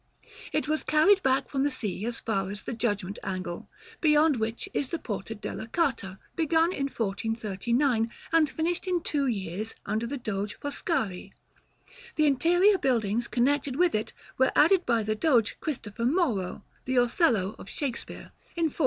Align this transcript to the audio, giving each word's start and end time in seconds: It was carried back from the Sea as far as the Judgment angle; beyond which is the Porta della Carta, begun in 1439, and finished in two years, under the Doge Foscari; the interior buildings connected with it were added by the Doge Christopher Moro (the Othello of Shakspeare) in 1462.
It 0.51 0.67
was 0.67 0.83
carried 0.83 1.21
back 1.21 1.47
from 1.47 1.61
the 1.61 1.69
Sea 1.69 2.07
as 2.07 2.19
far 2.19 2.49
as 2.49 2.63
the 2.63 2.73
Judgment 2.73 3.19
angle; 3.21 3.69
beyond 3.99 4.37
which 4.37 4.67
is 4.73 4.87
the 4.87 4.97
Porta 4.97 5.35
della 5.35 5.67
Carta, 5.67 6.17
begun 6.35 6.71
in 6.73 6.85
1439, 6.87 8.09
and 8.31 8.49
finished 8.49 8.87
in 8.87 9.03
two 9.03 9.27
years, 9.27 9.75
under 9.85 10.07
the 10.07 10.17
Doge 10.17 10.55
Foscari; 10.59 11.33
the 12.15 12.25
interior 12.25 12.79
buildings 12.79 13.27
connected 13.27 13.75
with 13.75 13.93
it 13.93 14.11
were 14.39 14.51
added 14.55 14.87
by 14.87 15.03
the 15.03 15.13
Doge 15.13 15.59
Christopher 15.59 16.05
Moro 16.05 16.63
(the 16.85 16.95
Othello 16.95 17.53
of 17.59 17.69
Shakspeare) 17.69 18.31
in 18.55 18.69
1462. 18.73 18.77